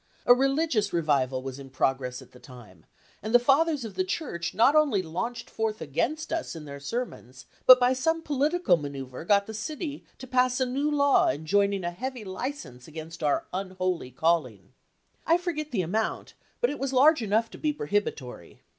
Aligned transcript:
A 0.25 0.33
religious 0.33 0.91
revival 0.91 1.43
was 1.43 1.59
in 1.59 1.69
progress 1.69 2.23
at 2.23 2.31
the 2.31 2.39
time, 2.39 2.87
and 3.21 3.35
the 3.35 3.37
fathers 3.37 3.85
of 3.85 3.93
the 3.93 4.03
church 4.03 4.55
not 4.55 4.73
only 4.73 5.03
launched 5.03 5.47
forth 5.47 5.79
against 5.79 6.33
us 6.33 6.55
in 6.55 6.65
their 6.65 6.79
sermons, 6.79 7.45
but 7.67 7.79
by 7.79 7.93
some 7.93 8.23
political 8.23 8.77
manceuver 8.77 9.23
got 9.23 9.45
the 9.45 9.53
city 9.53 10.03
to 10.17 10.25
pass 10.25 10.59
a 10.59 10.65
new 10.65 10.89
law 10.89 11.27
enjoining 11.29 11.83
a 11.83 11.91
heavy 11.91 12.23
license 12.25 12.87
against 12.87 13.21
our 13.21 13.45
un 13.53 13.75
holy" 13.77 14.09
calling. 14.09 14.73
I 15.27 15.37
forget 15.37 15.69
the 15.69 15.83
amount, 15.83 16.33
but 16.61 16.71
it 16.71 16.79
was 16.79 16.93
large 16.93 17.21
enough 17.21 17.51
to 17.51 17.59
be 17.59 17.71
prohibitory. 17.71 18.59